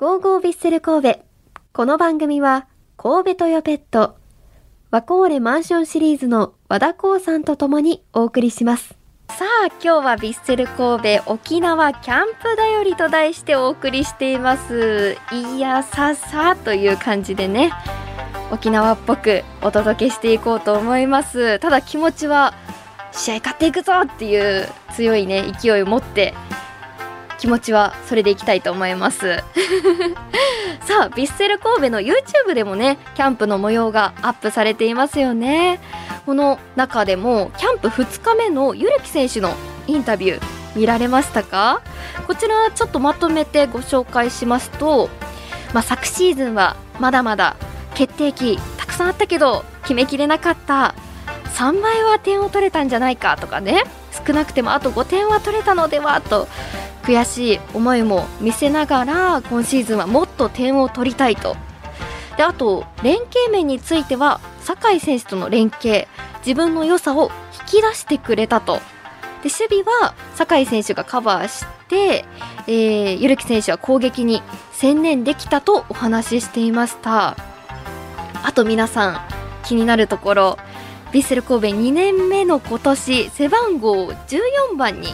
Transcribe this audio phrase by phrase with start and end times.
[0.00, 1.20] ゴーゴービッセル神戸。
[1.74, 2.66] この番組は、
[2.96, 4.16] 神戸トヨペット、
[4.90, 8.94] ワコーレマンションシリーズの和田光さんと共にお送りします。
[9.28, 15.18] さあ、今日はビッセル神戸沖縄キャンプだよりと題してお送りしています。
[15.32, 17.70] いやささという感じでね、
[18.50, 21.58] 沖縄っぽくお届けしていこうと思います。
[21.58, 22.54] ただ気持ちは、
[23.12, 26.32] 試合勝っていくぞっていう強いね、勢いを持って、
[27.40, 29.42] 気持ちはそれでいきたいと思います。
[30.84, 35.80] さあビッセル神戸の YouTube でもねキャンプの模様がアップされていますよね。
[36.26, 39.54] この中でもキャンプ2日目のゆるき選手の
[39.86, 40.42] インタビュー
[40.76, 41.80] 見られましたか？
[42.26, 45.08] こちらちょっとまとめてご紹介しますと、
[45.72, 47.56] まあ、昨シーズンはまだまだ
[47.94, 50.94] 決定機たくさんあったけど決めきれなかった。
[51.54, 53.82] 3倍は点を取れたんじゃないかとかね。
[54.26, 56.48] 少なくてもあと5点は取れたのではと
[57.02, 61.56] 悔しい思いも見せながら今シーズンはもっと点を取りたいと。
[62.36, 66.06] であと連携面については酒井選手との連携
[66.46, 67.30] 自分の良さを
[67.72, 68.80] 引き出してくれたと。
[69.42, 72.24] で守備は酒井選手がカバーして、
[72.66, 74.42] えー、ゆるき選手は攻撃に
[74.72, 77.36] 専念できたとお話ししていました。
[78.42, 79.20] あと皆さん
[79.64, 80.58] 気になるところ。
[81.12, 85.08] ヴィッセル神戸2年目の今年背番号14番に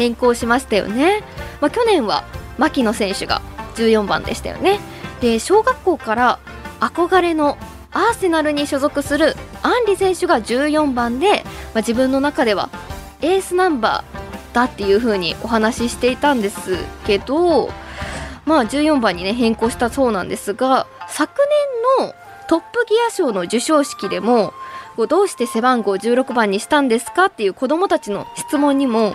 [0.00, 1.22] 変更しましたよね、
[1.60, 2.24] まあ、去年は
[2.56, 3.42] 牧野選手が
[3.74, 4.80] 14番でしたよね。
[5.20, 6.38] で小学校から
[6.80, 7.58] 憧れの
[7.92, 12.70] アーセナルに所属するアンリ選手が14番で、まあ、自分の中では
[13.20, 17.68] エースナンバーだっていう風にお話ししていたんですけど
[18.46, 21.42] まあ14番にね変更したそうなんですが昨
[21.98, 22.14] 年の
[22.48, 24.54] トップギア賞の授賞式でも
[25.08, 29.14] どうして背番号16番にしたんですかっていう子供たちの質問にも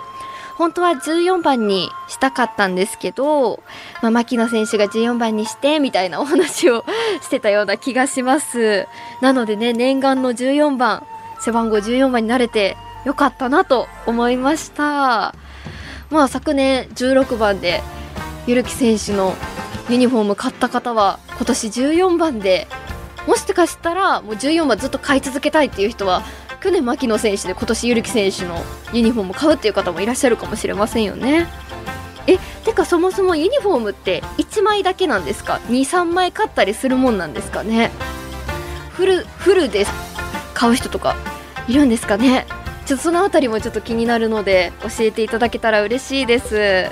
[0.56, 3.62] 本当は14番にしたかったんですけど、
[4.02, 6.84] まあ、牧野選手が14番にしてみたいなお話を
[7.22, 8.86] してたような気がします。
[9.20, 11.06] なのでね念願の14番
[11.40, 15.34] 背番号14番になれてよかったなと思いました。
[16.10, 17.82] まあ昨年16番で
[18.46, 19.34] ゆるき選手の
[19.90, 22.66] ユニフォーム買った方は今年14番で
[23.26, 26.22] もしかしたらもう14番ずっと買い続けたいっていう人は
[26.66, 28.60] 去年牧野選手で今年ゆるき選手の
[28.92, 31.46] ユニフォームを買うっていう方もいらっしゃるかもしれませんよね。
[32.26, 37.92] えてかそもそもユニフォームって1枚だけなんですか？23枚買ったりするもんなんですかね？
[38.90, 39.86] フルフルで
[40.54, 41.14] 買う人とか
[41.68, 42.48] いるんですかね？
[42.84, 46.90] ちょっとそのあたりもちょっと気になるので教えていただけたら嬉しいです。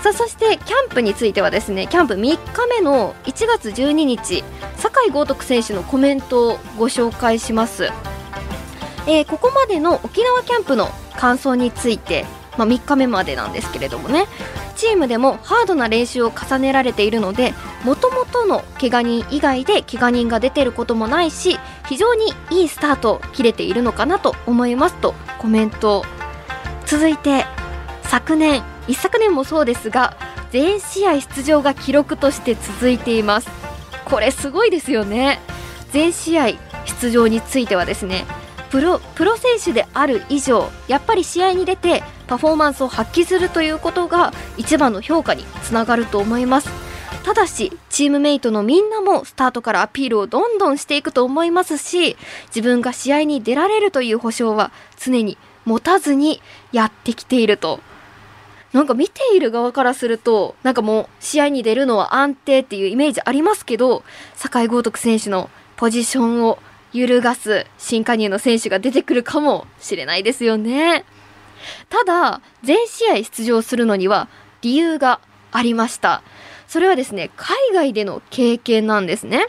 [0.00, 4.44] さあそしてキャンプについてはですねキャンプ3日目の1月12日
[4.76, 7.90] 酒井豪徳選手のコメントをご紹介します。
[9.06, 12.24] えー、ここまでの沖縄キャンプの感想について、
[12.56, 14.26] まあ、3日目までなんですけれどもね。
[14.82, 17.54] チームでもハードな練習を重ねられているので
[17.84, 21.56] もともとの怪我人以外で怪我人が出てることもないし
[21.88, 26.04] 非常にいいスタートを切れているのかなと思いますとコメント。
[26.84, 27.46] 続いて
[28.02, 30.16] 昨年一昨年もそうですが
[30.50, 33.48] 全試合出場が記録として続いています。
[34.04, 35.40] これすごいですよね。
[35.92, 36.48] 全試合
[37.00, 38.26] 出場についてはですね
[38.72, 46.70] プロプロ選手である以上やっぱり試合に出てパフォーマンスを発揮するということが一番の評価につながると思います。
[47.22, 52.16] ただしチームメイトのみんなもスタートからアピールをどんどんしていくと思いますし
[52.46, 56.40] 自分が試合に出られるという保証は常に持たずに
[56.72, 57.80] やってきていると。
[58.72, 64.02] なんか見ている側からするとなんかもう試合に出るのは安定っていうイメージありますけど
[64.34, 66.58] 酒井豪徳選手のポジションを
[66.92, 71.04] 揺るがす新加入の選手が出てくるかもしれないですよね。
[71.88, 74.28] ただ、全試合出場するのには
[74.60, 75.20] 理由が
[75.52, 76.22] ありました。
[76.66, 79.46] それはですね、海外での経験なんですね。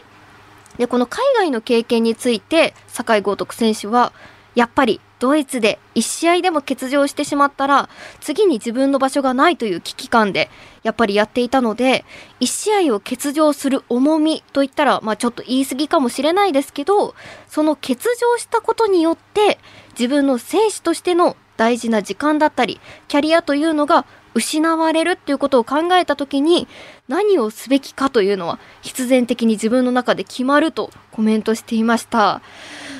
[0.78, 4.12] で、この海外の経験について、酒井豪徳選手は、
[4.54, 7.88] やっぱりドイツで1試合でも欠場してしまったら
[8.20, 10.50] 次に自分の場所がないという危機感で
[10.82, 12.04] やっぱりやっていたので
[12.40, 17.14] 1試合を欠場する重みといったら、まあ、ちょっと言い過ぎかもしれないですけど
[17.48, 19.58] その欠場したことによって
[19.98, 22.78] 自分の選手としての大事な時間だったり
[23.08, 24.04] キャリアというのが
[24.34, 26.68] 失われるっていうことを考えた時に
[27.08, 32.42] 何をすべきかというのは必然的に自分の中で決まるとコメントしていました。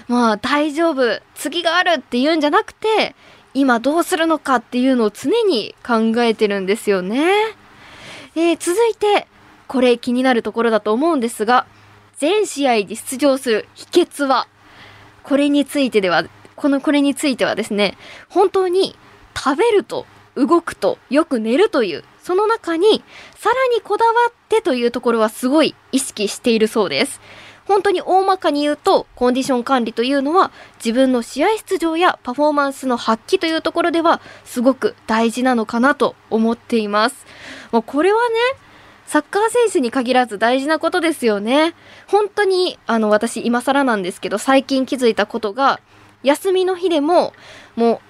[0.08, 3.14] まあ大丈夫次があるっていうんじゃなくて
[3.54, 7.32] 今どうするのかっていうのを常に考えてるんですよね。
[8.36, 9.28] えー、続いて
[9.68, 11.66] これ気になるところだと思うんですが
[12.18, 14.48] 全試合に出場する秘訣は
[15.22, 16.24] これについてでは
[16.56, 17.96] このこれについてはですね
[18.28, 18.96] 本当に
[19.36, 23.04] 食べると動くとよく寝るというその中に
[23.36, 27.20] さらにこだわってというところはすごい意識しているそうです
[27.66, 37.26] 本当に大まかに言うとコンディション管理というのは自分の試合出場やパフォーマンスの発揮というところではすごく大事なのかなと思っています。
[37.72, 38.64] もうこれはね
[39.06, 41.74] サッカー選手に限らず大事なことですよね
[42.06, 45.78] 本当にあの私今更なんですけど最近気づいたことが
[46.22, 47.34] 休みの日でも
[47.76, 48.00] もう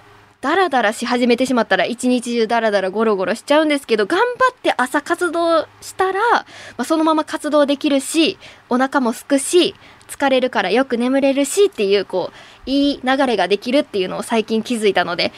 [0.41, 4.23] ダラダラし始めてしまったら一日中ダラダラゴロゴロしちゃうんですけど頑張
[4.53, 6.45] って朝活動したら、ま
[6.77, 8.37] あ、そのまま活動できるし
[8.69, 9.75] お腹もすくし
[10.07, 12.31] 疲れるからよく眠れるしっていうこ
[12.67, 15.31] ういい流れができるっていうのを最近気づいたので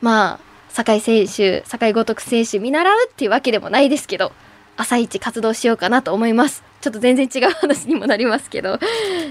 [0.00, 0.40] まあ
[0.70, 4.32] 酒井選手酒井五徳選手見習うっていうわけでもないですけど
[4.76, 6.64] 朝一活動しようかなと思います。
[6.80, 8.78] ちょっと全然違う話にもなりますけど。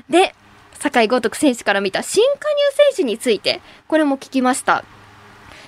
[0.09, 0.36] で
[0.81, 2.55] 酒井豪徳選手から見た新加入
[2.95, 4.83] 選手についてこれも聞きました。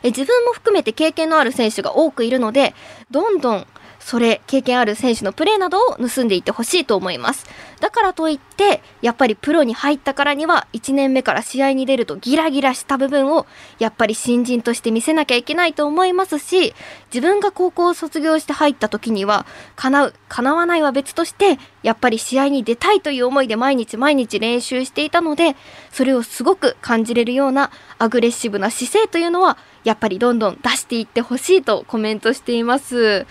[0.02, 2.74] え自分も含めて経験のある選手が多くいるので
[3.10, 3.68] どんどん
[4.00, 7.46] それ経験ある選手のプレーなどを盗んでいってほしいと思います。
[7.84, 13.46] だからといってやっぱりプロに入ったからには1年目から試合に出るとギラギラした部分を
[13.78, 16.74] やっぱり新人として見せなきゃいけないと思いますし
[17.14, 19.46] 自分が高校を卒業して入った時には
[19.76, 25.58] 叶う叶わないは別としてやっぱり試合に出たいという思いで毎日毎日練習していたので
[25.92, 27.70] それをすごく感じれるような
[28.00, 33.26] アグレッシブな姿勢というのはやっぱりどんどん出していってほしいとコメントしています。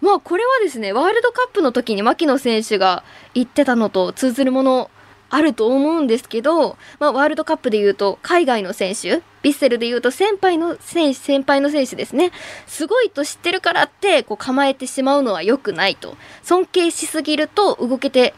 [0.00, 3.04] まあこれはですね、ワールドカップの時に牧野選手が
[3.34, 4.90] 言ってたのと通ずるもの
[5.32, 12.32] あると思うんですけど、まあ、ワールドカップで言うと海外の選手ヴィッセルで言うと先輩の選手先輩の選手ですね
[12.66, 18.34] すごいと知ってるからってこう構えてしまうのは良くないと尊敬しすぎると動けて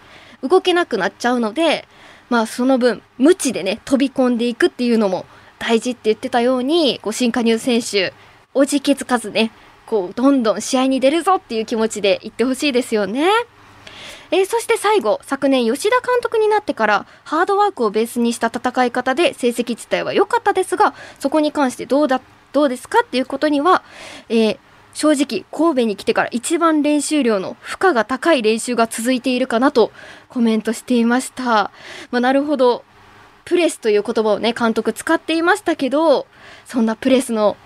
[0.49, 1.89] 動けなくなっちゃうので
[2.31, 5.27] まあその分無知でね飛び込んでいくっていうのも
[5.67, 8.13] 大事って言ってたようにこう新加入選手
[8.53, 9.51] おじけつかずね
[9.87, 13.31] こうどんどん試合に出るぞっていう気持ちでいってほしいですよね。
[14.31, 22.21] えー、そして最後昨年吉田監督になってからハードワークをベースにした戦い方で成績自体は良かったですがそこに関してどうだ
[22.53, 23.83] どうですかっていうことには、
[24.29, 24.59] えー、
[24.95, 29.93] 正直神戸に来てから一番練習量の負荷が高い練習が続いているかなと
[30.29, 31.71] コメントしていました。
[32.11, 32.85] まあ、なるほど
[33.45, 36.27] プレスという言葉をね監督使っていましたけど
[36.65, 37.57] そんなプレスの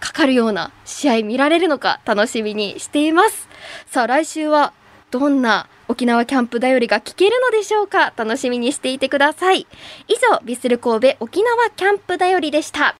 [0.00, 3.48] かかるような試合見られるのか楽しみにしています。
[3.86, 4.72] さあ来週は
[5.10, 9.66] どんな沖縄キャンプだよりが聞けるのでしょうか楽しみにしていてください。
[10.06, 12.94] 以上ビスル神戸沖縄キャンプだよりでした。